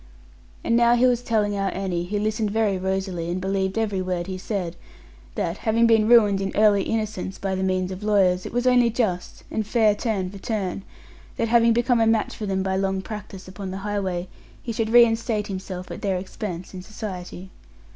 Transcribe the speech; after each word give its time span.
And 0.63 0.75
now 0.75 0.95
he 0.95 1.05
was 1.05 1.21
telling 1.21 1.55
our 1.55 1.69
Annie, 1.75 2.05
who 2.05 2.17
listened 2.17 2.49
very 2.49 2.75
rosily, 2.79 3.29
and 3.29 3.39
believed 3.39 3.77
every 3.77 4.01
word 4.01 4.25
he 4.25 4.35
said, 4.39 4.75
that, 5.35 5.57
having 5.59 5.85
been 5.85 6.07
ruined 6.07 6.41
in 6.41 6.51
early 6.55 6.81
innocence 6.81 7.37
by 7.37 7.53
the 7.53 7.61
means 7.61 7.91
of 7.91 8.01
lawyers, 8.01 8.43
it 8.43 8.51
was 8.51 8.65
only 8.65 8.89
just, 8.89 9.43
and 9.51 9.67
fair 9.67 9.93
turn 9.93 10.31
for 10.31 10.39
turn, 10.39 10.81
that 11.37 11.49
having 11.49 11.71
become 11.71 11.99
a 12.01 12.07
match 12.07 12.35
for 12.35 12.47
them 12.47 12.63
by 12.63 12.75
long 12.77 13.03
practice 13.03 13.47
upon 13.47 13.69
the 13.69 13.77
highway, 13.85 14.27
he 14.63 14.71
should 14.73 14.89
reinstate 14.89 15.45
himself, 15.45 15.91
at 15.91 16.01
their 16.01 16.17
expense, 16.17 16.73
in 16.73 16.81
society. 16.81 17.51